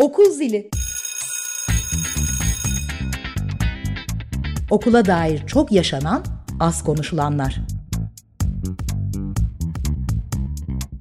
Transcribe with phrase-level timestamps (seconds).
[0.00, 0.70] Okul zili.
[4.70, 6.24] Okula dair çok yaşanan,
[6.60, 7.60] az konuşulanlar.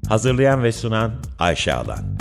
[0.09, 2.18] Hazırlayan ve sunan Ayşe Alan.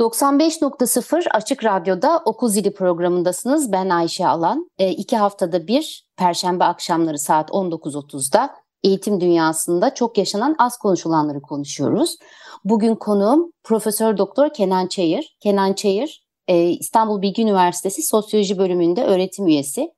[0.00, 3.72] ...95.0 Açık Radyo'da Okul Zili programındasınız.
[3.72, 4.70] Ben Ayşe Alan.
[4.78, 12.16] E, iki haftada bir, Perşembe akşamları saat 19.30'da eğitim dünyasında çok yaşanan az konuşulanları konuşuyoruz.
[12.64, 15.36] Bugün konuğum Profesör Doktor Kenan Çayır.
[15.40, 19.92] Kenan Çayır e, İstanbul Bilgi Üniversitesi Sosyoloji bölümünde öğretim üyesi.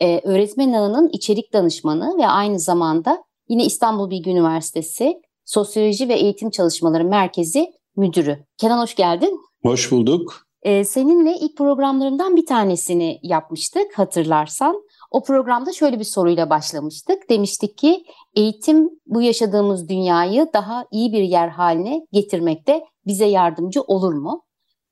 [0.00, 6.50] E, öğretmen ağının içerik danışmanı ve aynı zamanda yine İstanbul Bilgi Üniversitesi Sosyoloji ve Eğitim
[6.50, 8.44] Çalışmaları Merkezi Müdürü.
[8.58, 9.40] Kenan hoş geldin.
[9.62, 10.44] Hoş bulduk.
[10.62, 14.82] Ee, seninle ilk programlarımdan bir tanesini yapmıştık hatırlarsan.
[15.14, 17.30] O programda şöyle bir soruyla başlamıştık.
[17.30, 18.04] Demiştik ki
[18.36, 24.42] eğitim bu yaşadığımız dünyayı daha iyi bir yer haline getirmekte bize yardımcı olur mu?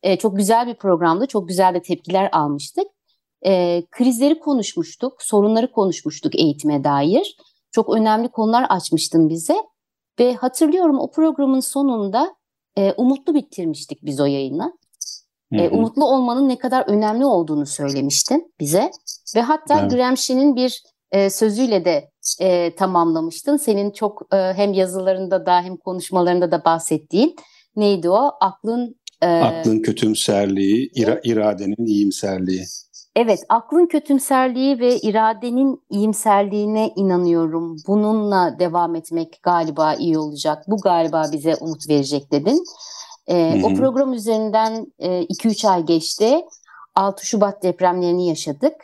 [0.02, 2.84] Ee, çok güzel bir programdı, çok güzel de tepkiler almıştık.
[3.46, 7.36] Ee, krizleri konuşmuştuk, sorunları konuşmuştuk eğitime dair.
[7.70, 9.56] Çok önemli konular açmıştın bize.
[10.20, 12.34] Ve hatırlıyorum o programın sonunda
[12.76, 14.78] e, umutlu bitirmiştik biz o yayını.
[15.52, 18.90] E, umutlu olmanın ne kadar önemli olduğunu söylemiştin bize.
[19.36, 19.90] Ve hatta evet.
[19.90, 23.56] Gramsci'nin bir e, sözüyle de e, tamamlamıştın.
[23.56, 27.36] Senin çok e, hem yazılarında da hem konuşmalarında da bahsettiğin
[27.76, 28.30] neydi o?
[28.40, 32.64] Aklın e, aklın kötümserliği, ira, iradenin iyimserliği.
[33.16, 37.76] Evet, aklın kötümserliği ve iradenin iyimserliğine inanıyorum.
[37.86, 40.64] Bununla devam etmek galiba iyi olacak.
[40.66, 42.64] Bu galiba bize umut verecek dedin.
[43.26, 46.44] E, o program üzerinden 2-3 e, ay geçti.
[46.94, 48.74] 6 Şubat depremlerini yaşadık.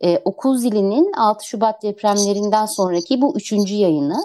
[0.00, 4.16] E, okul zilinin 6 Şubat depremlerinden sonraki bu üçüncü yayını.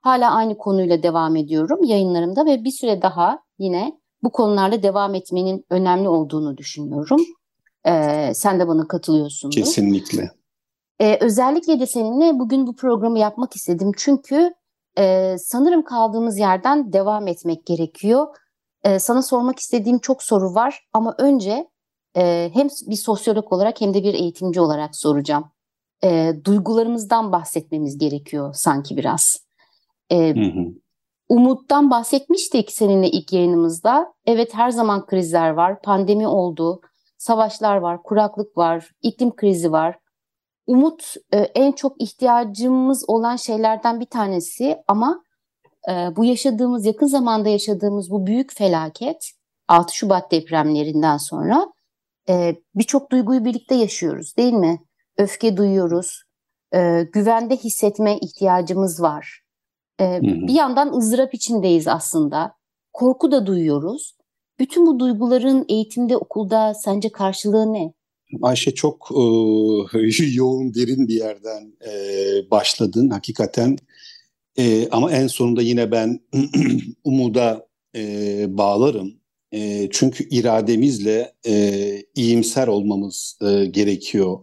[0.00, 5.64] Hala aynı konuyla devam ediyorum yayınlarımda ve bir süre daha yine bu konularla devam etmenin
[5.70, 7.20] önemli olduğunu düşünüyorum.
[7.84, 9.50] E, sen de bana katılıyorsun.
[9.50, 10.30] Kesinlikle.
[11.00, 13.92] E, özellikle de seninle bugün bu programı yapmak istedim.
[13.96, 14.54] Çünkü
[14.98, 18.26] e, sanırım kaldığımız yerden devam etmek gerekiyor.
[18.84, 21.68] E, sana sormak istediğim çok soru var ama önce
[22.16, 25.44] e, hem bir sosyolog olarak hem de bir eğitimci olarak soracağım.
[26.04, 29.38] E, duygularımızdan bahsetmemiz gerekiyor sanki biraz.
[30.10, 30.74] E, hı hı.
[31.28, 34.14] Umuttan bahsetmiştik seninle ilk yayınımızda.
[34.26, 35.82] Evet her zaman krizler var.
[35.82, 36.80] Pandemi oldu,
[37.18, 39.98] savaşlar var, kuraklık var, iklim krizi var.
[40.66, 45.22] Umut e, en çok ihtiyacımız olan şeylerden bir tanesi ama
[45.88, 49.30] e, bu yaşadığımız, yakın zamanda yaşadığımız bu büyük felaket
[49.68, 51.66] 6 Şubat depremlerinden sonra
[52.28, 54.78] e, birçok duyguyu birlikte yaşıyoruz değil mi?
[55.18, 56.22] Öfke duyuyoruz,
[56.74, 59.40] e, güvende hissetme ihtiyacımız var.
[59.98, 60.20] E, hı hı.
[60.22, 62.52] Bir yandan ızdırap içindeyiz aslında.
[62.92, 64.16] Korku da duyuyoruz.
[64.58, 67.92] Bütün bu duyguların eğitimde, okulda sence karşılığı ne?
[68.42, 69.22] Ayşe çok e,
[70.34, 71.92] yoğun, derin bir yerden e,
[72.50, 73.10] başladın.
[73.10, 73.76] Hakikaten
[74.58, 76.20] e, ama en sonunda yine ben
[77.04, 79.14] umuda e, bağlarım.
[79.52, 81.82] E, çünkü irademizle e,
[82.14, 84.38] iyimser olmamız e, gerekiyor.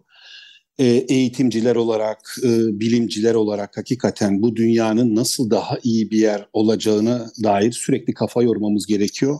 [0.79, 7.31] E, eğitimciler olarak, e, bilimciler olarak hakikaten bu dünyanın nasıl daha iyi bir yer olacağına
[7.43, 9.39] dair sürekli kafa yormamız gerekiyor.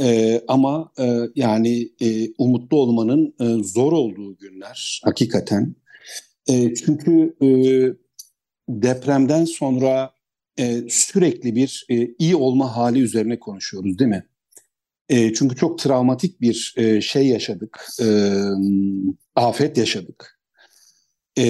[0.00, 5.74] E, ama e, yani e, umutlu olmanın e, zor olduğu günler hakikaten.
[6.48, 7.48] E, çünkü e,
[8.68, 10.12] depremden sonra
[10.58, 14.26] e, sürekli bir e, iyi olma hali üzerine konuşuyoruz değil mi?
[15.08, 18.34] E, çünkü çok travmatik bir e, şey yaşadık, e,
[19.36, 20.40] afet yaşadık.
[21.36, 21.42] E,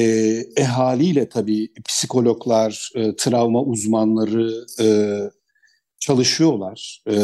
[0.57, 4.87] e haliyle tabii psikologlar, e, travma uzmanları e,
[6.01, 7.03] çalışıyorlar.
[7.11, 7.17] E,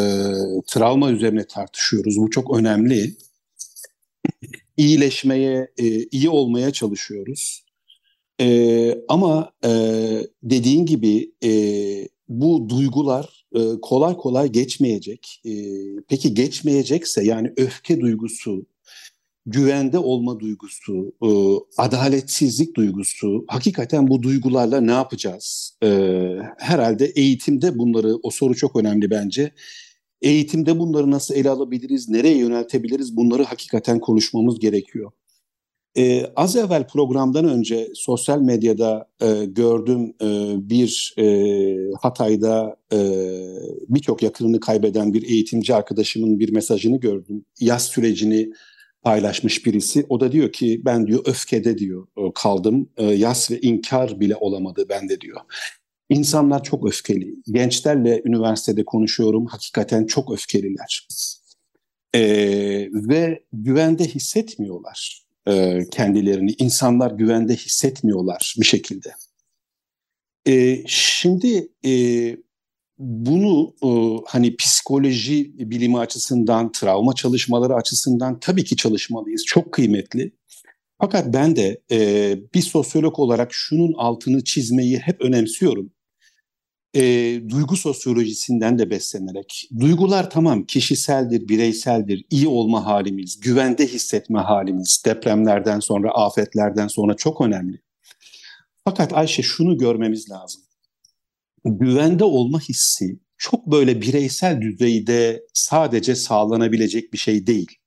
[0.67, 3.17] travma üzerine tartışıyoruz, bu çok önemli.
[4.77, 7.65] İyileşmeye, e, iyi olmaya çalışıyoruz.
[8.41, 9.71] E, ama e,
[10.43, 11.51] dediğin gibi e,
[12.29, 15.41] bu duygular e, kolay kolay geçmeyecek.
[15.47, 15.53] E,
[16.09, 18.67] peki geçmeyecekse yani öfke duygusu,
[19.47, 21.29] güvende olma duygusu, e,
[21.79, 25.79] adaletsizlik duygusu, hakikaten bu duygularla ne yapacağız?
[25.83, 25.89] E,
[26.59, 29.53] herhalde eğitimde bunları, o soru çok önemli bence.
[30.23, 35.11] Eğitimde bunları nasıl ele alabiliriz, nereye yöneltebiliriz bunları hakikaten konuşmamız gerekiyor.
[35.99, 40.27] Ee, az evvel programdan önce sosyal medyada e, gördüm e,
[40.71, 41.27] bir e,
[42.03, 42.99] Hatay'da e,
[43.89, 47.45] birçok yakınını kaybeden bir eğitimci arkadaşımın bir mesajını gördüm.
[47.61, 48.53] Yaz sürecini
[49.03, 50.07] paylaşmış birisi.
[50.09, 52.91] O da diyor ki ben diyor öfkede diyor kaldım.
[52.97, 55.41] E, yas ve inkar bile olamadı bende diyor.
[56.09, 57.35] İnsanlar çok öfkeli.
[57.47, 59.47] Gençlerle üniversitede konuşuyorum.
[59.47, 61.09] Hakikaten çok öfkeliler.
[62.15, 66.55] Ee, ve güvende hissetmiyorlar e, kendilerini.
[66.59, 69.15] İnsanlar güvende hissetmiyorlar bir şekilde.
[70.47, 71.93] Ee, şimdi e,
[72.99, 73.89] bunu e,
[74.27, 79.45] hani psikoloji bilimi açısından, travma çalışmaları açısından tabii ki çalışmalıyız.
[79.45, 80.33] Çok kıymetli.
[81.01, 85.91] Fakat ben de e, bir sosyolog olarak şunun altını çizmeyi hep önemsiyorum.
[86.97, 87.03] E,
[87.49, 89.69] duygu sosyolojisinden de beslenerek.
[89.81, 97.41] Duygular tamam kişiseldir, bireyseldir, iyi olma halimiz, güvende hissetme halimiz, depremlerden sonra, afetlerden sonra çok
[97.41, 97.81] önemli.
[98.85, 100.63] Fakat Ayşe şunu görmemiz lazım.
[101.65, 107.79] Güvende olma hissi çok böyle bireysel düzeyde sadece sağlanabilecek bir şey değil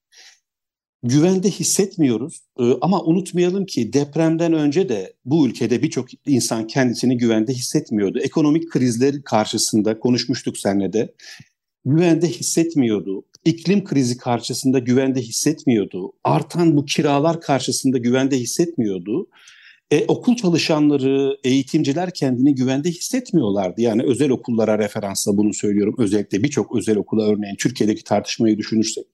[1.04, 2.40] güvende hissetmiyoruz.
[2.60, 8.20] Ee, ama unutmayalım ki depremden önce de bu ülkede birçok insan kendisini güvende hissetmiyordu.
[8.20, 11.14] Ekonomik krizler karşısında konuşmuştuk seninle de.
[11.86, 13.26] Güvende hissetmiyordu.
[13.46, 16.14] İklim krizi karşısında güvende hissetmiyordu.
[16.24, 19.28] Artan bu kiralar karşısında güvende hissetmiyordu.
[19.92, 23.82] E, okul çalışanları, eğitimciler kendini güvende hissetmiyorlardı.
[23.82, 25.96] Yani özel okullara referansla bunu söylüyorum.
[25.98, 29.06] Özellikle birçok özel okula örneğin Türkiye'deki tartışmayı düşünürsek.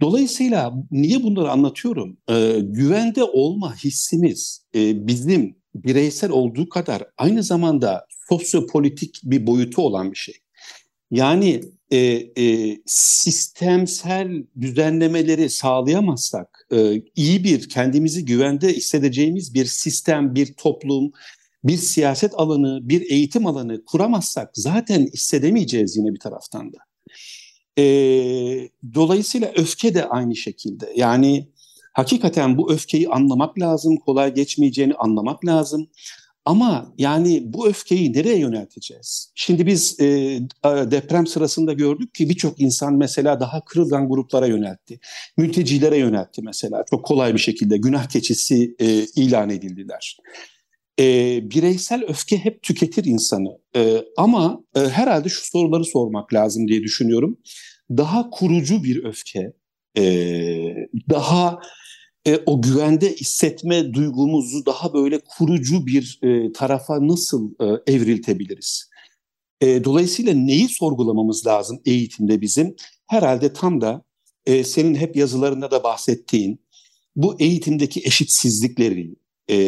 [0.00, 2.16] Dolayısıyla niye bunları anlatıyorum?
[2.30, 10.10] Ee, güvende olma hissimiz e, bizim bireysel olduğu kadar aynı zamanda sosyopolitik bir boyutu olan
[10.10, 10.34] bir şey.
[11.10, 11.60] Yani
[11.90, 11.98] e,
[12.38, 21.12] e, sistemsel düzenlemeleri sağlayamazsak e, iyi bir kendimizi güvende hissedeceğimiz bir sistem, bir toplum,
[21.64, 26.87] bir siyaset alanı, bir eğitim alanı kuramazsak zaten hissedemeyeceğiz yine bir taraftan da.
[27.78, 27.82] E,
[28.94, 30.92] dolayısıyla öfke de aynı şekilde.
[30.96, 31.48] Yani
[31.92, 35.88] hakikaten bu öfkeyi anlamak lazım, kolay geçmeyeceğini anlamak lazım.
[36.44, 39.32] Ama yani bu öfkeyi nereye yönelteceğiz?
[39.34, 40.04] Şimdi biz e,
[40.64, 45.00] deprem sırasında gördük ki birçok insan mesela daha kırılgan gruplara yöneltti.
[45.36, 46.84] Mültecilere yöneltti mesela.
[46.90, 48.86] Çok kolay bir şekilde günah keçisi e,
[49.16, 50.18] ilan edildiler.
[51.00, 51.04] E,
[51.50, 53.58] bireysel öfke hep tüketir insanı.
[53.76, 57.38] E, ama e, herhalde şu soruları sormak lazım diye düşünüyorum
[57.90, 59.52] daha kurucu bir öfke,
[59.98, 60.02] e,
[61.10, 61.60] daha
[62.26, 68.90] e, o güvende hissetme duygumuzu daha böyle kurucu bir e, tarafa nasıl e, evriltebiliriz?
[69.60, 72.76] E, dolayısıyla neyi sorgulamamız lazım eğitimde bizim?
[73.06, 74.04] Herhalde tam da
[74.46, 76.60] e, senin hep yazılarında da bahsettiğin
[77.16, 79.14] bu eğitimdeki eşitsizlikleri,
[79.50, 79.58] e,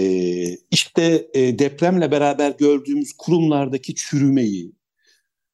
[0.71, 4.73] işte e, depremle beraber gördüğümüz kurumlardaki çürümeyi,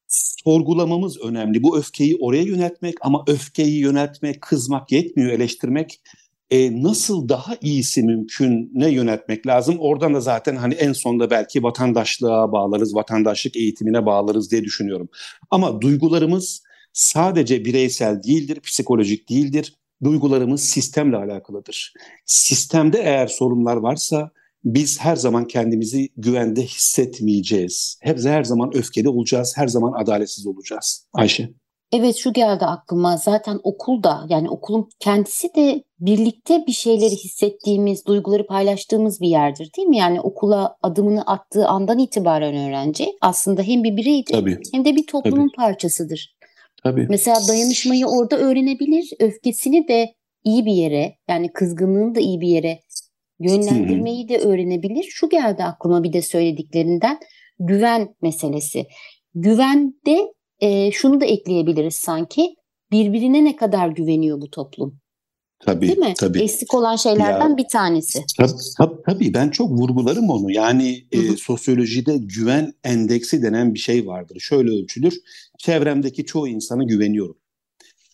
[0.07, 1.63] sorgulamamız önemli.
[1.63, 6.01] Bu öfkeyi oraya yöneltmek ama öfkeyi yöneltmek, kızmak yetmiyor, eleştirmek.
[6.49, 9.75] E, nasıl daha iyisi mümkün ne yönetmek lazım?
[9.79, 15.09] Oradan da zaten hani en sonunda belki vatandaşlığa bağlarız, vatandaşlık eğitimine bağlarız diye düşünüyorum.
[15.51, 16.63] Ama duygularımız
[16.93, 19.73] sadece bireysel değildir, psikolojik değildir.
[20.03, 21.93] Duygularımız sistemle alakalıdır.
[22.25, 24.31] Sistemde eğer sorunlar varsa
[24.63, 27.99] biz her zaman kendimizi güvende hissetmeyeceğiz.
[28.01, 31.07] Hep her zaman öfkeli olacağız, her zaman adaletsiz olacağız.
[31.13, 31.49] Ayşe.
[31.91, 38.47] Evet şu geldi aklıma zaten okulda yani okulun kendisi de birlikte bir şeyleri hissettiğimiz, duyguları
[38.47, 39.97] paylaştığımız bir yerdir değil mi?
[39.97, 44.59] Yani okula adımını attığı andan itibaren öğrenci aslında hem bir bireydir Tabii.
[44.73, 45.55] hem de bir toplumun Tabii.
[45.55, 46.37] parçasıdır.
[46.83, 47.07] Tabii.
[47.09, 52.79] Mesela dayanışmayı orada öğrenebilir, öfkesini de iyi bir yere yani kızgınlığını da iyi bir yere
[53.39, 55.03] yönlendirmeyi de öğrenebilir.
[55.03, 57.19] Şu geldi aklıma bir de söylediklerinden
[57.59, 58.85] güven meselesi.
[59.35, 62.55] Güvende e, şunu da ekleyebiliriz sanki
[62.91, 64.99] birbirine ne kadar güveniyor bu toplum.
[65.59, 66.13] Tabii, Değil mi?
[66.17, 66.39] Tabii.
[66.39, 68.23] Eksik olan şeylerden ya, bir tanesi.
[68.37, 70.51] Tabii, tabii, tabii ben çok vurgularım onu.
[70.51, 74.39] Yani e, sosyolojide güven endeksi denen bir şey vardır.
[74.39, 75.19] Şöyle ölçülür.
[75.57, 77.37] Çevremdeki çoğu insana güveniyorum.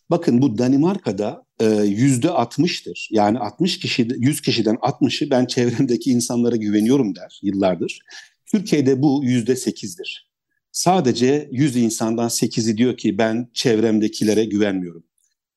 [0.09, 1.45] Bakın bu Danimarka'da
[1.85, 3.07] yüzde 60'tır.
[3.11, 7.99] Yani 60 kişi, 100 kişiden 60'ı ben çevremdeki insanlara güveniyorum der yıllardır.
[8.45, 10.29] Türkiye'de bu yüzde 8'dir.
[10.71, 15.03] Sadece 100 insandan 8'i diyor ki ben çevremdekilere güvenmiyorum.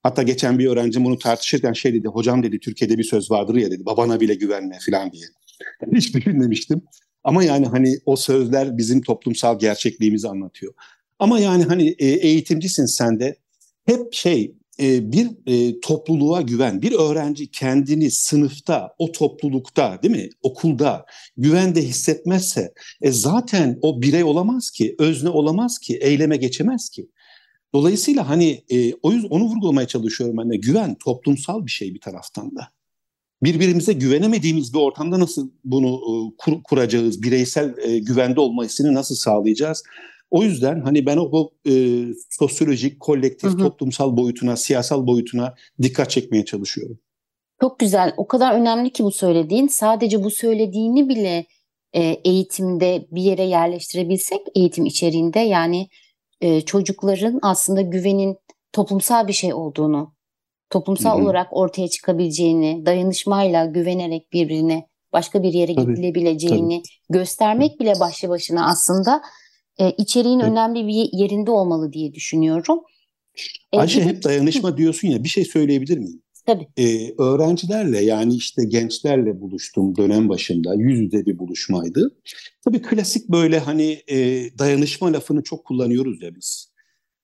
[0.02, 3.70] Hatta geçen bir öğrencim bunu tartışırken şey dedi, hocam dedi Türkiye'de bir söz vardır ya
[3.70, 5.24] dedi, babana bile güvenme falan diye.
[5.94, 6.82] Hiç düşünmemiştim.
[7.24, 10.74] Ama yani hani o sözler bizim toplumsal gerçekliğimizi anlatıyor.
[11.18, 13.36] Ama yani hani e, eğitimcisin sen de
[13.86, 20.28] hep şey e, bir e, topluluğa güven, bir öğrenci kendini sınıfta, o toplulukta, değil mi,
[20.42, 21.06] okulda
[21.36, 27.08] güvende hissetmezse e, zaten o birey olamaz ki, özne olamaz ki, eyleme geçemez ki.
[27.74, 32.00] Dolayısıyla hani e, o yüzden onu vurgulamaya çalışıyorum ben de güven toplumsal bir şey bir
[32.00, 32.68] taraftan da.
[33.42, 36.00] birbirimize güvenemediğimiz bir ortamda nasıl bunu
[36.38, 37.22] kur, kuracağız?
[37.22, 39.82] Bireysel e, güvende olmasını nasıl sağlayacağız?
[40.30, 41.72] O yüzden hani ben o, e,
[42.30, 43.58] sosyolojik, kolektif, hı hı.
[43.58, 46.98] toplumsal boyutuna, siyasal boyutuna dikkat çekmeye çalışıyorum.
[47.60, 48.14] Çok güzel.
[48.16, 49.66] O kadar önemli ki bu söylediğin.
[49.66, 51.46] Sadece bu söylediğini bile
[51.92, 55.88] e, eğitimde bir yere yerleştirebilsek, eğitim içeriğinde yani
[56.40, 58.36] e, çocukların aslında güvenin
[58.72, 60.14] toplumsal bir şey olduğunu,
[60.70, 61.24] toplumsal Hı-hı.
[61.24, 65.94] olarak ortaya çıkabileceğini, dayanışmayla güvenerek birbirine başka bir yere Tabii.
[65.94, 67.18] gidilebileceğini Tabii.
[67.18, 69.22] göstermek bile başlı başına aslında
[69.78, 70.50] e, içeriğin evet.
[70.50, 72.80] önemli bir yerinde olmalı diye düşünüyorum.
[73.72, 76.22] E, Ayşe hep dayanışma diyorsun ya bir şey söyleyebilir miyim?
[76.46, 76.66] Tabii.
[76.76, 80.74] Ee, öğrencilerle yani işte gençlerle buluştum dönem başında.
[80.74, 82.16] Yüz yüze bir buluşmaydı.
[82.64, 84.18] Tabii klasik böyle hani e,
[84.58, 86.72] dayanışma lafını çok kullanıyoruz ya biz.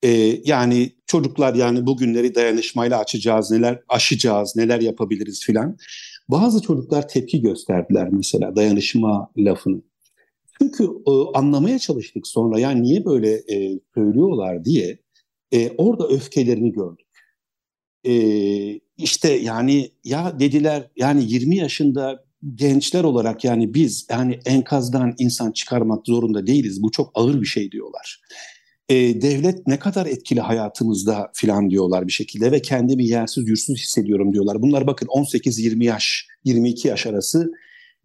[0.03, 0.09] E,
[0.45, 5.77] yani çocuklar yani bugünleri dayanışmayla açacağız, neler aşacağız, neler yapabiliriz filan.
[6.29, 9.81] Bazı çocuklar tepki gösterdiler mesela dayanışma lafını.
[10.63, 14.97] Çünkü e, anlamaya çalıştık sonra yani niye böyle e, söylüyorlar diye
[15.51, 17.07] e, orada öfkelerini gördük.
[18.03, 18.13] E,
[18.97, 26.07] işte yani ya dediler yani 20 yaşında gençler olarak yani biz yani enkazdan insan çıkarmak
[26.07, 26.83] zorunda değiliz.
[26.83, 28.21] Bu çok ağır bir şey diyorlar.
[28.89, 34.33] E, devlet ne kadar etkili hayatımızda filan diyorlar bir şekilde ve kendimi yersiz yursuz hissediyorum
[34.33, 34.61] diyorlar.
[34.61, 37.51] Bunlar bakın 18-20 yaş, 22 yaş arası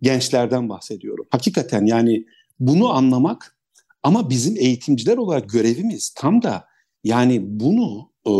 [0.02, 1.26] gençlerden bahsediyorum.
[1.30, 2.24] Hakikaten yani
[2.60, 3.56] bunu anlamak
[4.02, 6.64] ama bizim eğitimciler olarak görevimiz tam da
[7.04, 8.32] yani bunu e,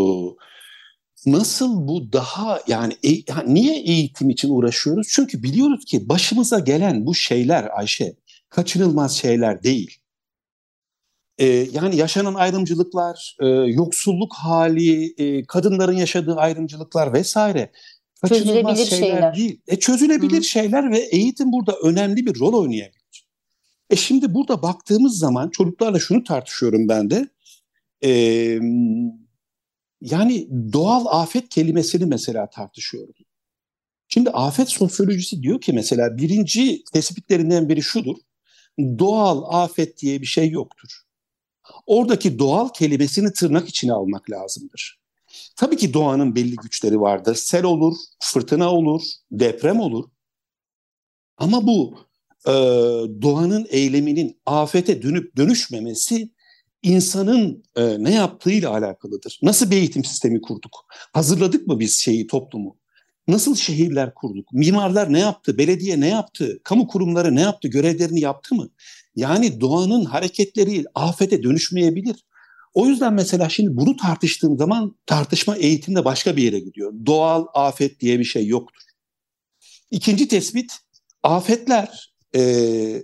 [1.25, 3.09] nasıl bu daha yani e,
[3.45, 5.07] niye eğitim için uğraşıyoruz?
[5.11, 8.15] Çünkü biliyoruz ki başımıza gelen bu şeyler Ayşe
[8.49, 9.99] kaçınılmaz şeyler değil.
[11.37, 17.71] Ee, yani yaşanan ayrımcılıklar, e, yoksulluk hali, e, kadınların yaşadığı ayrımcılıklar vesaire
[18.21, 19.61] kaçınılmaz şeyler, şeyler değil.
[19.67, 20.43] E, çözülebilir Hı.
[20.43, 22.98] şeyler ve eğitim burada önemli bir rol oynayabilir.
[23.89, 27.29] E şimdi burada baktığımız zaman çocuklarla şunu tartışıyorum ben de.
[28.01, 28.59] Eee
[30.01, 33.13] yani doğal afet kelimesini mesela tartışıyorum.
[34.07, 38.15] Şimdi afet sosyolojisi diyor ki mesela birinci tespitlerinden biri şudur.
[38.79, 40.89] Doğal afet diye bir şey yoktur.
[41.85, 44.99] Oradaki doğal kelimesini tırnak içine almak lazımdır.
[45.55, 47.35] Tabii ki doğanın belli güçleri vardır.
[47.35, 50.05] Sel olur, fırtına olur, deprem olur.
[51.37, 51.99] Ama bu
[52.47, 52.51] e,
[53.21, 56.29] doğanın eyleminin afete dönüp dönüşmemesi
[56.83, 59.39] insanın e, ne yaptığıyla alakalıdır.
[59.43, 60.85] Nasıl bir eğitim sistemi kurduk?
[61.13, 62.77] Hazırladık mı biz şeyi, toplumu?
[63.27, 64.53] Nasıl şehirler kurduk?
[64.53, 65.57] Mimarlar ne yaptı?
[65.57, 66.59] Belediye ne yaptı?
[66.63, 67.67] Kamu kurumları ne yaptı?
[67.67, 68.69] Görevlerini yaptı mı?
[69.15, 72.15] Yani doğanın hareketleri afete dönüşmeyebilir.
[72.73, 76.93] O yüzden mesela şimdi bunu tartıştığım zaman tartışma eğitimde başka bir yere gidiyor.
[77.05, 78.81] Doğal afet diye bir şey yoktur.
[79.91, 80.77] İkinci tespit,
[81.23, 83.03] afetler e,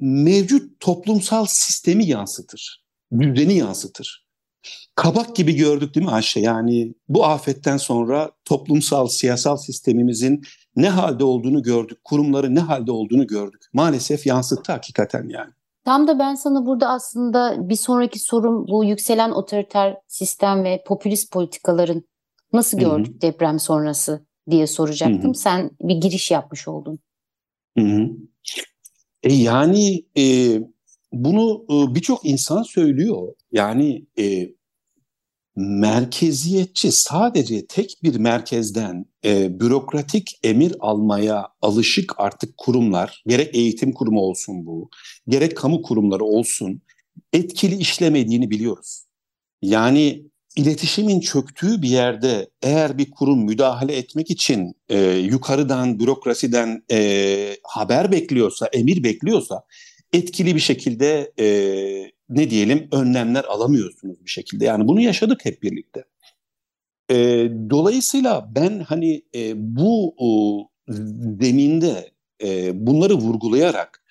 [0.00, 2.82] mevcut toplumsal sistemi yansıtır
[3.20, 4.26] düzeni yansıtır.
[4.94, 6.40] Kabak gibi gördük değil mi Ayşe?
[6.40, 10.42] Yani bu afetten sonra toplumsal, siyasal sistemimizin
[10.76, 11.98] ne halde olduğunu gördük.
[12.04, 13.62] Kurumların ne halde olduğunu gördük.
[13.72, 15.50] Maalesef yansıttı hakikaten yani.
[15.84, 21.32] Tam da ben sana burada aslında bir sonraki sorum bu yükselen otoriter sistem ve popülist
[21.32, 22.02] politikaların
[22.52, 23.20] nasıl gördük Hı-hı.
[23.20, 25.24] deprem sonrası diye soracaktım.
[25.24, 25.34] Hı-hı.
[25.34, 26.98] Sen bir giriş yapmış oldun.
[27.78, 28.08] Hı-hı.
[29.22, 30.58] E yani e,
[31.12, 33.34] bunu e, birçok insan söylüyor.
[33.52, 34.48] Yani e,
[35.56, 44.20] merkeziyetçi sadece tek bir merkezden e, bürokratik emir almaya alışık artık kurumlar, gerek eğitim kurumu
[44.20, 44.90] olsun bu,
[45.28, 46.82] gerek kamu kurumları olsun,
[47.32, 49.04] etkili işlemediğini biliyoruz.
[49.62, 57.56] Yani iletişimin çöktüğü bir yerde eğer bir kurum müdahale etmek için e, yukarıdan, bürokrasiden e,
[57.62, 59.62] haber bekliyorsa, emir bekliyorsa
[60.12, 61.46] etkili bir şekilde e,
[62.28, 64.64] ne diyelim önlemler alamıyorsunuz bir şekilde.
[64.64, 66.04] Yani bunu yaşadık hep birlikte.
[67.10, 67.16] E,
[67.70, 70.68] dolayısıyla ben hani e, bu o,
[71.40, 72.12] zeminde
[72.44, 74.01] e, bunları vurgulayarak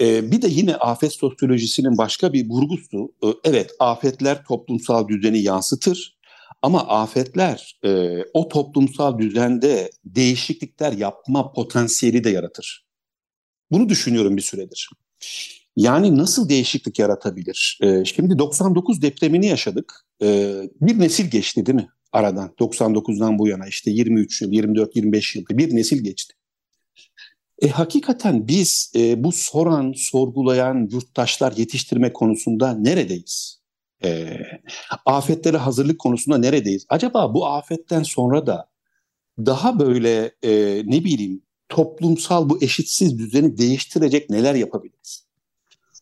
[0.00, 6.16] e, bir de yine afet sosyolojisinin başka bir vurgusu e, evet afetler toplumsal düzeni yansıtır
[6.62, 12.86] ama afetler e, o toplumsal düzende değişiklikler yapma potansiyeli de yaratır.
[13.70, 14.90] Bunu düşünüyorum bir süredir.
[15.76, 17.78] Yani nasıl değişiklik yaratabilir?
[17.82, 20.06] Ee, şimdi 99 depremini yaşadık.
[20.22, 22.54] Ee, bir nesil geçti değil mi aradan?
[22.60, 26.34] 99'dan bu yana işte 23 yıl, 24-25 yıl bir nesil geçti.
[27.62, 33.60] E, hakikaten biz e, bu soran, sorgulayan yurttaşlar yetiştirme konusunda neredeyiz?
[34.04, 34.38] E,
[35.06, 36.86] afetlere hazırlık konusunda neredeyiz?
[36.88, 38.68] Acaba bu afetten sonra da
[39.38, 45.26] daha böyle e, ne bileyim toplumsal bu eşitsiz düzeni değiştirecek neler yapabiliriz?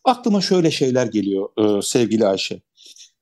[0.03, 2.61] Aklıma şöyle şeyler geliyor e, sevgili Ayşe.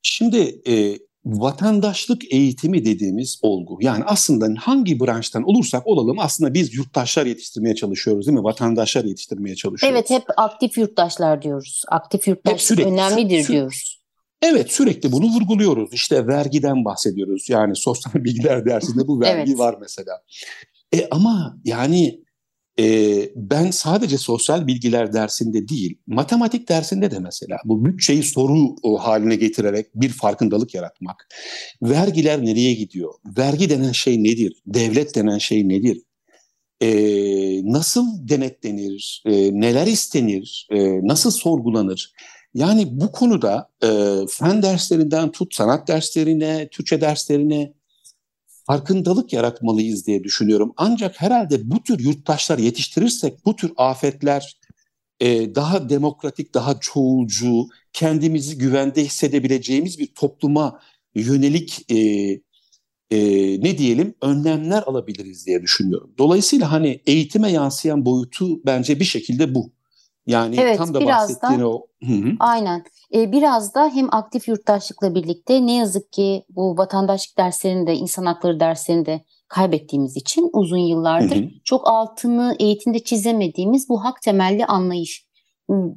[0.02, 7.26] Şimdi e, vatandaşlık eğitimi dediğimiz olgu yani aslında hangi branştan olursak olalım aslında biz yurttaşlar
[7.26, 8.44] yetiştirmeye çalışıyoruz değil mi?
[8.44, 9.98] Vatandaşlar yetiştirmeye çalışıyoruz.
[9.98, 11.84] Evet hep aktif yurttaşlar diyoruz.
[11.88, 14.04] Aktif yurttaşlık sürekli, önemlidir sü- diyoruz.
[14.42, 15.94] Evet sürekli bunu vurguluyoruz.
[15.94, 17.50] İşte vergiden bahsediyoruz.
[17.50, 19.60] Yani sosyal bilgiler dersinde bu vergi Evet.
[19.60, 20.22] var mesela.
[20.96, 22.23] E ama yani
[22.80, 29.36] e, ben sadece sosyal bilgiler dersinde değil, matematik dersinde de mesela bu bütçeyi soru haline
[29.36, 31.28] getirerek bir farkındalık yaratmak.
[31.82, 33.14] Vergiler nereye gidiyor?
[33.38, 34.62] Vergi denen şey nedir?
[34.66, 36.02] Devlet denen şey nedir?
[36.82, 36.90] E,
[37.64, 39.24] nasıl denetlenir?
[39.26, 40.68] E, neler istenir?
[40.72, 42.14] E, nasıl sorgulanır?
[42.54, 43.90] Yani bu konuda e,
[44.30, 47.74] fen derslerinden tut sanat derslerine, Türkçe derslerine
[48.68, 50.74] farkındalık yaratmalıyız diye düşünüyorum.
[50.78, 54.58] Ancak herhalde bu tür yurttaşlar yetiştirirsek bu tür afetler
[55.20, 60.80] e, daha demokratik, daha çoğulcu, kendimizi güvende hissedebileceğimiz bir topluma
[61.16, 61.98] yönelik e,
[63.12, 63.20] e,
[63.62, 66.14] ne diyelim önlemler alabiliriz diye düşünüyorum.
[66.18, 69.74] Dolayısıyla hani eğitime yansıyan boyutu bence bir şekilde bu.
[70.28, 71.82] Yani Evet, tam da biraz da- bahsettiğin o...
[72.04, 72.32] Hı hı.
[72.40, 72.84] Aynen.
[73.14, 78.60] Ee, biraz da hem aktif yurttaşlıkla birlikte ne yazık ki bu vatandaşlık derslerinde, insan hakları
[78.60, 81.50] derslerinde kaybettiğimiz için uzun yıllardır Hı hı.
[81.64, 85.26] çok altını eğitimde çizemediğimiz bu hak temelli anlayış.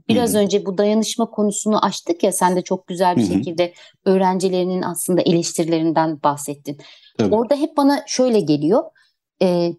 [0.08, 0.42] Biraz Hı hı.
[0.42, 3.32] önce bu dayanışma konusunu açtık ya sen de çok güzel bir Hı hı.
[3.34, 3.72] şekilde
[4.04, 6.78] öğrencilerinin aslında eleştirilerinden bahsettin.
[7.18, 7.34] Tabii.
[7.34, 8.84] Orada hep bana şöyle geliyor.
[9.42, 9.72] e,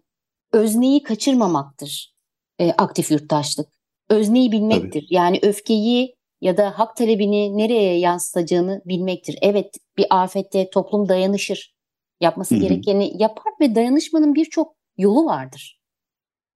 [0.52, 2.14] özneyi kaçırmamaktır
[2.60, 3.77] e, aktif yurttaşlık.
[4.10, 5.06] Özneyi bilmektir.
[5.10, 9.38] Yani öfkeyi ya da hak talebini nereye yansıtacağını bilmektir.
[9.42, 11.74] Evet bir afette toplum dayanışır.
[12.20, 12.62] Yapması Hı hı.
[12.62, 15.80] gerekeni yapar ve dayanışmanın birçok yolu vardır.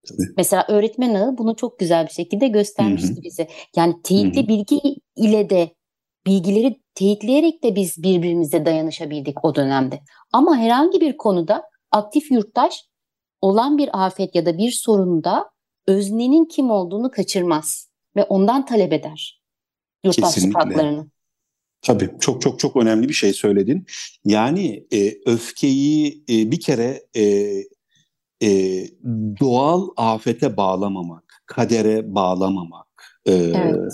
[0.09, 0.23] Tabii.
[0.37, 3.23] Mesela öğretmen ağı bunu çok güzel bir şekilde göstermişti Hı hı.
[3.23, 3.49] bize.
[3.76, 4.49] Yani teyitli Hı hı.
[4.49, 4.80] bilgi
[5.16, 5.75] ile de
[6.26, 10.00] bilgileri teyitleyerek de biz birbirimize dayanışabildik o dönemde.
[10.33, 12.85] Ama herhangi bir konuda aktif yurttaş
[13.40, 15.51] olan bir afet ya da bir sorunda
[15.87, 19.42] öznenin kim olduğunu kaçırmaz ve ondan talep eder
[20.05, 21.11] yurttaşlık haklarını.
[21.83, 23.87] Tabii çok çok çok önemli bir şey söyledin.
[24.25, 27.23] Yani e, öfkeyi e, bir kere e,
[28.42, 28.85] e,
[29.40, 33.21] doğal afete bağlamamak, kadere bağlamamak.
[33.27, 33.92] E, Evet.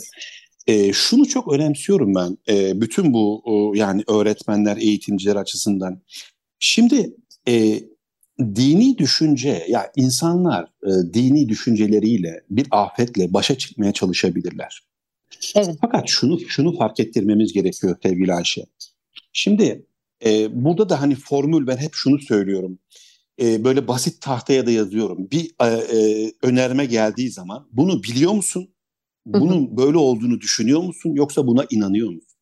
[0.67, 6.03] e, şunu çok önemsiyorum ben e, bütün bu o, yani öğretmenler, eğitimciler açısından.
[6.59, 7.17] Şimdi
[7.49, 7.81] e,
[8.41, 14.83] dini düşünce, ya insanlar e, dini düşünceleriyle bir afetle başa çıkmaya çalışabilirler.
[15.55, 15.77] Evet.
[15.81, 18.67] Fakat şunu şunu fark ettirmemiz gerekiyor sevgili Ayşe.
[19.33, 19.87] Şimdi
[20.25, 22.79] e, burada da hani formül ben hep şunu söylüyorum.
[23.43, 25.31] E, böyle basit tahtaya da yazıyorum.
[25.31, 28.69] Bir e, e, önerme geldiği zaman bunu biliyor musun?
[29.33, 29.41] Hı hı.
[29.41, 31.13] Bunun böyle olduğunu düşünüyor musun?
[31.15, 32.39] Yoksa buna inanıyor musun?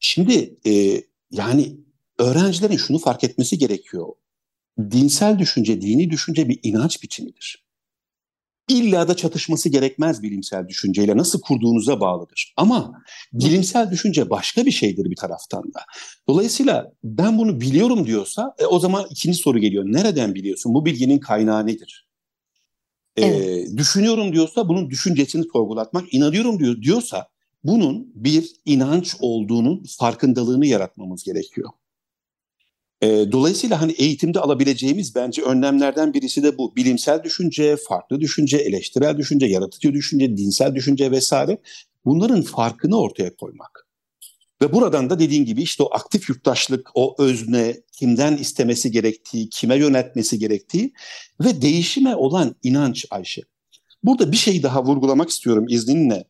[0.00, 1.76] Şimdi e, yani
[2.18, 4.08] öğrencilerin şunu fark etmesi gerekiyor.
[4.90, 7.64] Dinsel düşünce, dini düşünce bir inanç biçimidir.
[8.68, 11.16] İlla da çatışması gerekmez bilimsel düşünceyle.
[11.16, 12.54] Nasıl kurduğunuza bağlıdır.
[12.56, 15.80] Ama bilimsel düşünce başka bir şeydir bir taraftan da.
[16.28, 19.84] Dolayısıyla ben bunu biliyorum diyorsa e, o zaman ikinci soru geliyor.
[19.86, 20.74] Nereden biliyorsun?
[20.74, 22.08] Bu bilginin kaynağı nedir?
[23.16, 23.68] E, Evet.
[23.76, 27.28] Düşünüyorum diyorsa bunun düşüncesini sorgulatmak, inanıyorum diyor diyorsa
[27.64, 31.70] bunun bir inanç olduğunun farkındalığını yaratmamız gerekiyor.
[33.02, 36.76] E, dolayısıyla hani eğitimde alabileceğimiz bence önlemlerden birisi de bu.
[36.76, 41.58] Bilimsel düşünce, farklı düşünce, eleştirel düşünce, yaratıcı düşünce, dinsel düşünce vesaire
[42.04, 43.86] bunların farkını ortaya koymak.
[44.62, 49.76] Ve buradan da dediğin gibi işte o aktif yurttaşlık, o özne, kimden istemesi gerektiği, kime
[49.76, 50.92] yöneltmesi gerektiği
[51.40, 53.42] ve değişime olan inanç Ayşe.
[54.02, 56.24] Burada bir şey daha vurgulamak istiyorum izninle.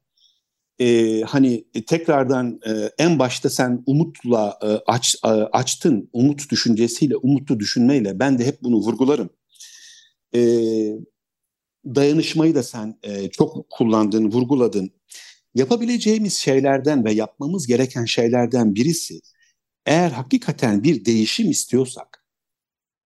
[0.81, 7.61] Ee, hani tekrardan e, en başta sen umutla e, aç, e, açtın, umut düşüncesiyle, umutlu
[7.61, 9.31] düşünmeyle ben de hep bunu vurgularım.
[10.35, 10.93] Ee,
[11.87, 14.91] dayanışmayı da sen e, çok kullandın, vurguladın.
[15.55, 19.21] Yapabileceğimiz şeylerden ve yapmamız gereken şeylerden birisi
[19.87, 22.25] eğer hakikaten bir değişim istiyorsak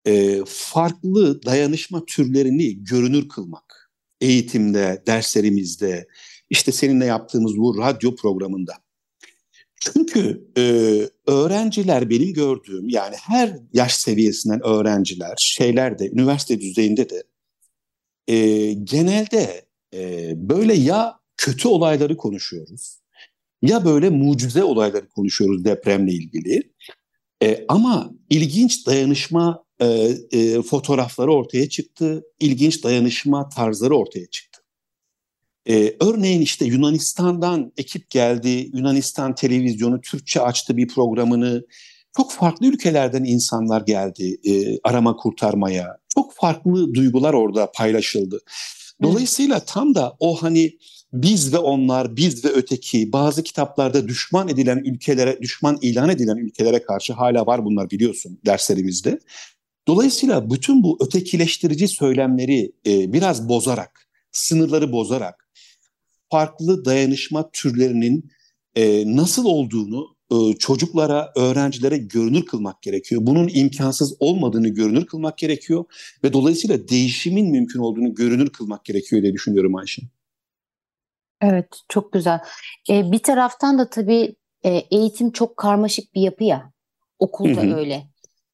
[0.08, 3.92] e, farklı dayanışma türlerini görünür kılmak.
[4.22, 6.08] Eğitimde, derslerimizde,
[6.54, 8.74] işte seninle yaptığımız bu radyo programında.
[9.80, 10.64] Çünkü e,
[11.32, 17.24] öğrenciler benim gördüğüm yani her yaş seviyesinden öğrenciler şeyler de üniversite düzeyinde de
[18.28, 23.04] e, genelde e, böyle ya kötü olayları konuşuyoruz
[23.64, 26.74] ya böyle mucize olayları konuşuyoruz depremle ilgili.
[27.44, 29.86] E, ama ilginç dayanışma e,
[30.32, 34.53] e, fotoğrafları ortaya çıktı, ilginç dayanışma tarzları ortaya çıktı.
[35.70, 41.66] E, örneğin işte Yunanistan'dan ekip geldi, Yunanistan televizyonu Türkçe açtı bir programını.
[42.18, 45.98] Çok farklı ülkelerden insanlar geldi e, arama kurtarmaya.
[46.10, 48.40] Çok farklı duygular orada paylaşıldı.
[49.02, 50.78] Dolayısıyla tam da o hani
[51.14, 56.84] biz ve onlar, biz ve öteki bazı kitaplarda düşman edilen ülkelere, düşman ilan edilen ülkelere
[56.84, 59.20] karşı hala var bunlar biliyorsun derslerimizde.
[59.88, 65.43] Dolayısıyla bütün bu ötekileştirici söylemleri e, biraz bozarak, sınırları bozarak,
[66.34, 68.32] farklı dayanışma türlerinin
[68.76, 73.22] e, nasıl olduğunu e, çocuklara, öğrencilere görünür kılmak gerekiyor.
[73.26, 75.86] Bunun imkansız olmadığını görünür kılmak gerekiyor
[76.24, 80.02] ve dolayısıyla değişimin mümkün olduğunu görünür kılmak gerekiyor diye düşünüyorum Ayşe.
[81.42, 82.40] Evet, çok güzel.
[82.90, 86.74] Ee, bir taraftan da tabii e, eğitim çok karmaşık bir yapı ya.
[87.20, 87.76] Okulda Hı hı.
[87.76, 88.04] öyle.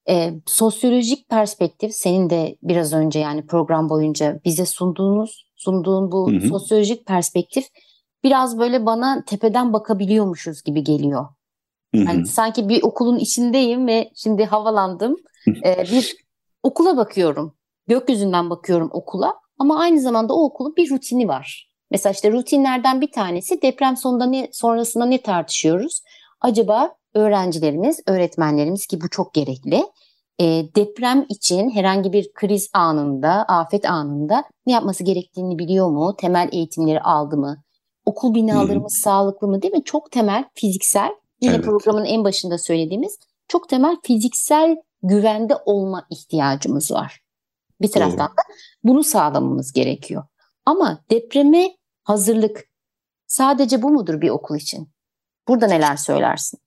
[0.09, 6.35] Ee, sosyolojik perspektif, senin de biraz önce yani program boyunca bize sunduğunuz, sunduğun bu Hı
[6.35, 6.47] hı.
[6.47, 7.65] sosyolojik perspektif
[8.23, 11.25] biraz böyle bana tepeden bakabiliyormuşuz gibi geliyor.
[11.93, 15.15] Yani sanki bir okulun içindeyim ve şimdi havalandım.
[15.65, 16.15] Ee, bir
[16.63, 17.55] okula bakıyorum.
[17.87, 21.69] Gökyüzünden bakıyorum okula ama aynı zamanda o okulun bir rutini var.
[21.91, 26.01] Mesela işte rutinlerden bir tanesi deprem sonunda ne, sonrasında ne tartışıyoruz?
[26.41, 29.85] Acaba öğrencilerimiz, öğretmenlerimiz ki bu çok gerekli.
[30.39, 36.15] E, deprem için herhangi bir kriz anında, afet anında ne yapması gerektiğini biliyor mu?
[36.17, 37.63] Temel eğitimleri aldı mı?
[38.05, 39.83] Okul binalarımız sağlıklı mı değil mi?
[39.83, 41.09] Çok temel fiziksel,
[41.41, 41.65] yine Evet.
[41.65, 47.21] programın en başında söylediğimiz çok temel fiziksel güvende olma ihtiyacımız var.
[47.81, 48.41] Bir taraftan da
[48.83, 50.23] bunu sağlamamız gerekiyor.
[50.65, 52.63] Ama depreme hazırlık
[53.27, 54.89] sadece bu mudur bir okul için?
[55.47, 56.59] Burada neler söylersin?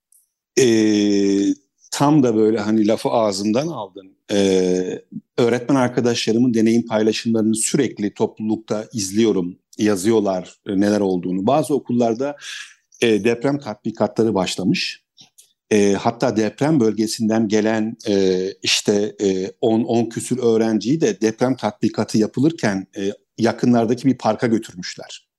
[0.58, 1.54] Ee,
[1.92, 4.16] tam da böyle hani lafı ağzımdan aldın.
[4.32, 5.02] Ee,
[5.38, 9.58] öğretmen arkadaşlarımın deneyim paylaşımlarını sürekli toplulukta izliyorum.
[9.78, 11.46] Yazıyorlar e, neler olduğunu.
[11.46, 12.36] Bazı okullarda
[13.00, 15.02] e, deprem tatbikatları başlamış.
[15.70, 19.14] E, hatta deprem bölgesinden gelen e, işte
[19.62, 25.31] 10-10 küsür öğrenciyi de deprem tatbikatı yapılırken e, yakınlardaki bir parka götürmüşler.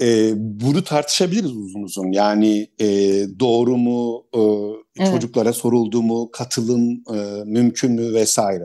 [0.00, 2.12] E, bunu tartışabiliriz uzun uzun.
[2.12, 2.86] Yani e,
[3.40, 4.40] doğru mu, e,
[4.98, 5.10] Evet.
[5.10, 8.64] çocuklara soruldu mu, katılım e, mümkün mü vesaire.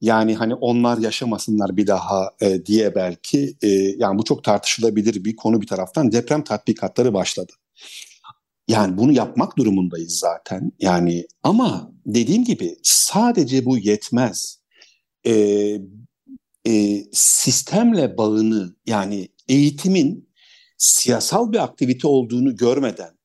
[0.00, 5.36] Yani hani onlar yaşamasınlar bir daha e, diye belki e, yani bu çok tartışılabilir bir
[5.36, 7.52] konu bir taraftan deprem tatbikatları başladı.
[8.68, 10.72] Yani bunu yapmak durumundayız zaten.
[10.78, 14.58] Yani ama dediğim gibi sadece bu yetmez.
[15.26, 15.32] E,
[16.66, 20.31] e, sistemle bağını yani eğitimin
[20.82, 23.18] siyasal bir aktivite olduğunu görmeden,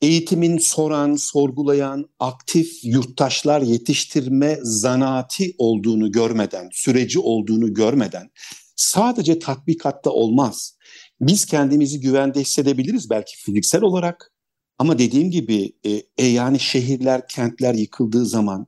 [0.00, 8.30] eğitimin soran, sorgulayan, aktif yurttaşlar yetiştirme zanaati olduğunu görmeden, süreci olduğunu görmeden
[8.76, 10.76] sadece tatbikatta olmaz.
[11.20, 14.32] Biz kendimizi güvende hissedebiliriz belki fiziksel olarak
[14.78, 18.66] ama dediğim gibi e, e, yani şehirler, kentler yıkıldığı zaman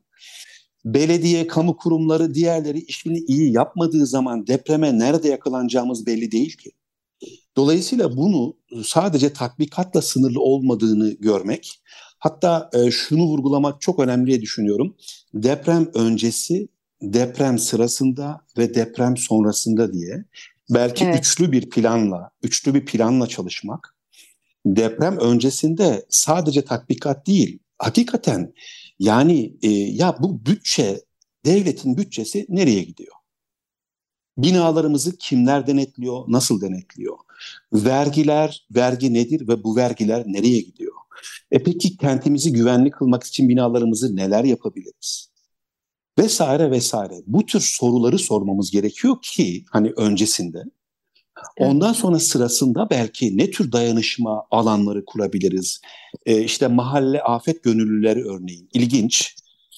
[0.85, 6.71] belediye, kamu kurumları, diğerleri işini iyi yapmadığı zaman depreme nerede yakalanacağımız belli değil ki.
[7.57, 11.81] Dolayısıyla bunu sadece tatbikatla sınırlı olmadığını görmek,
[12.19, 14.97] hatta şunu vurgulamak çok önemli diye düşünüyorum.
[15.35, 16.69] Deprem öncesi,
[17.03, 20.25] deprem sırasında ve deprem sonrasında diye
[20.71, 21.19] belki Evet.
[21.21, 23.97] üçlü bir planla, üçlü bir planla çalışmak.
[24.67, 28.55] Deprem öncesinde sadece tatbikat değil, hakikaten
[28.99, 31.01] yani e, ya bu bütçe,
[31.45, 33.13] devletin bütçesi nereye gidiyor?
[34.39, 37.17] Binalarımızı kimler denetliyor, nasıl denetliyor?
[37.73, 40.95] Vergiler, vergi nedir ve bu vergiler nereye gidiyor?
[41.51, 45.31] E peki kentimizi güvenli kılmak için binalarımızı neler yapabiliriz?
[46.19, 47.15] Vesaire vesaire.
[47.27, 50.59] Bu tür soruları sormamız gerekiyor ki hani öncesinde.
[51.59, 55.81] Ondan sonra sırasında belki ne tür dayanışma alanları kurabiliriz?
[56.27, 59.35] E, işte mahalle afet gönüllüleri örneğin ilginç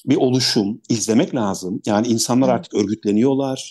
[0.07, 1.83] bir oluşum izlemek lazım.
[1.87, 3.71] Yani insanlar artık örgütleniyorlar.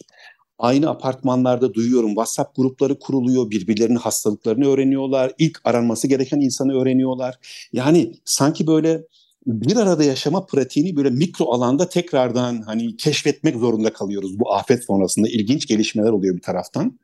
[0.60, 3.50] Aynı apartmanlarda duyuyorum WhatsApp grupları kuruluyor.
[3.50, 5.32] Birbirlerinin hastalıklarını öğreniyorlar.
[5.38, 7.40] İlk aranması gereken insanı öğreniyorlar.
[7.74, 9.04] Yani sanki böyle
[9.48, 15.28] bir arada yaşama pratiğini böyle mikro alanda tekrardan hani keşfetmek zorunda kalıyoruz bu afet sonrasında.
[15.28, 17.00] ilginç gelişmeler oluyor bir taraftan.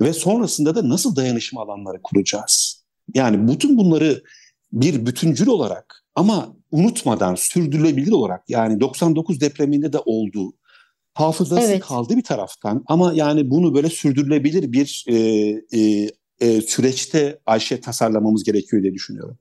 [0.00, 2.84] Ve sonrasında da nasıl dayanışma alanları kuracağız?
[3.14, 4.22] Yani bütün bunları
[4.72, 10.52] bir bütüncül olarak ama unutmadan sürdürülebilir olarak yani 99 depreminde de oldu.
[11.14, 11.80] Hafızası Evet.
[11.80, 15.16] kaldı bir taraftan ama yani bunu böyle sürdürülebilir bir e,
[15.78, 19.38] e, e, süreçte Ayşe tasarlamamız gerekiyor diye düşünüyorum.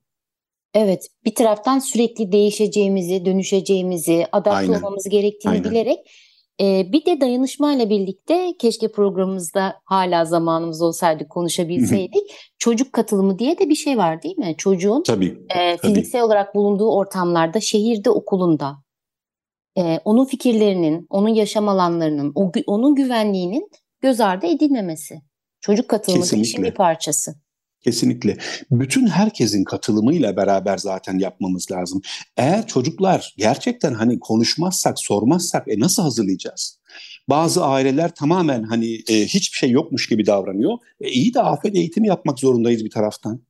[0.73, 4.73] Evet, bir taraftan sürekli değişeceğimizi, dönüşeceğimizi, adapte Aynen.
[4.73, 5.71] olmamız gerektiğini Aynen.
[5.71, 5.99] bilerek
[6.61, 12.23] e, bir de dayanışmayla birlikte keşke programımızda hala zamanımız olsaydı konuşabilseydik.
[12.59, 14.55] Çocuk katılımı diye de bir şey var değil mi?
[14.57, 15.37] Çocuğun Tabii.
[15.55, 15.87] e, Tabii.
[15.87, 18.77] fiziksel olarak bulunduğu ortamlarda, şehirde, okulunda
[19.77, 23.69] e, onun fikirlerinin, onun yaşam alanlarının, o, onun güvenliğinin
[24.01, 25.21] göz ardı edilmemesi.
[25.61, 26.71] Çocuk katılımı da işin Kesinlikle.
[26.71, 27.35] bir parçası.
[27.81, 28.37] Kesinlikle.
[28.71, 32.01] Bütün herkesin katılımıyla beraber zaten yapmamız lazım.
[32.37, 36.79] Eğer çocuklar gerçekten hani konuşmazsak, sormazsak e nasıl hazırlayacağız?
[37.29, 40.77] Bazı aileler tamamen hani e, hiçbir şey yokmuş gibi davranıyor.
[41.01, 43.41] E, iyi de afet eğitimi yapmak zorundayız bir taraftan.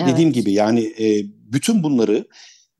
[0.00, 0.12] Evet.
[0.12, 2.28] Dediğim gibi yani e, bütün bunları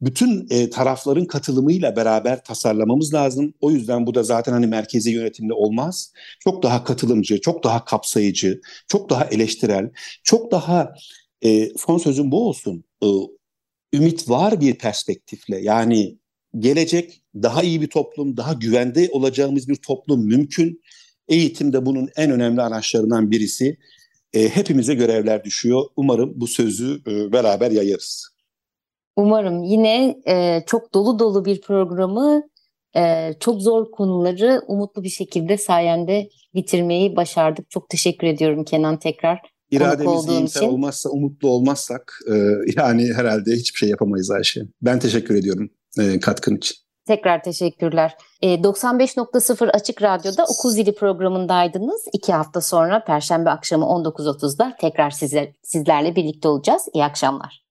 [0.02, 3.54] bütün e, tarafların katılımıyla beraber tasarlamamız lazım.
[3.60, 6.12] O yüzden bu da zaten hani merkezi yönetimde olmaz.
[6.40, 9.90] Çok daha katılımcı, çok daha kapsayıcı, çok daha eleştirel,
[10.24, 10.94] çok daha
[11.44, 12.84] e, son sözüm bu olsun.
[13.02, 13.06] E,
[13.92, 16.18] ümit var bir perspektifle yani
[16.58, 20.80] gelecek daha iyi bir toplum, daha güvende olacağımız bir toplum mümkün.
[21.28, 23.78] Eğitim de bunun en önemli araçlarından birisi.
[24.32, 25.84] E, hepimize görevler düşüyor.
[25.96, 28.39] Umarım bu sözü e, beraber yayarız.
[29.20, 32.42] Umarım yine e, çok dolu dolu bir programı,
[32.96, 37.70] e, çok zor konuları umutlu bir şekilde sayende bitirmeyi başardık.
[37.70, 39.40] Çok teşekkür ediyorum Kenan tekrar.
[39.70, 40.72] İrademiz iyimser için.
[40.72, 42.34] olmazsa, umutlu olmazsak e,
[42.76, 44.60] yani herhalde hiçbir şey yapamayız Ayşe.
[44.82, 46.76] Ben teşekkür ediyorum e, katkın için.
[47.06, 48.14] Tekrar teşekkürler.
[48.42, 52.04] E, 95.0 Açık Radyo'da Okul Zili programındaydınız.
[52.12, 56.82] İki hafta sonra Perşembe akşamı 19.30'da tekrar sizler, sizlerle birlikte olacağız.
[56.94, 57.64] İyi akşamlar.